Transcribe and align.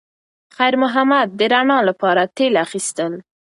خیر 0.55 0.73
محمد 0.83 1.27
د 1.39 1.41
رڼا 1.53 1.79
لپاره 1.89 2.31
تېل 2.37 2.53
اخیستل. 2.65 3.13